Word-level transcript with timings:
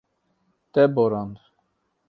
Te 0.73 0.85
borand. 0.95 1.37